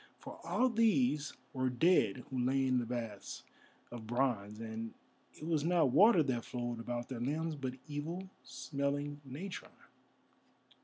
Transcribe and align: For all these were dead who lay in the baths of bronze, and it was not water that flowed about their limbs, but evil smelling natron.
For 0.17 0.39
all 0.43 0.67
these 0.69 1.33
were 1.53 1.69
dead 1.69 2.23
who 2.31 2.39
lay 2.39 2.65
in 2.65 2.79
the 2.79 2.87
baths 2.87 3.43
of 3.91 4.07
bronze, 4.07 4.59
and 4.59 4.95
it 5.35 5.45
was 5.45 5.63
not 5.63 5.91
water 5.91 6.23
that 6.23 6.43
flowed 6.43 6.79
about 6.79 7.07
their 7.07 7.19
limbs, 7.21 7.53
but 7.55 7.75
evil 7.87 8.27
smelling 8.41 9.21
natron. 9.23 9.69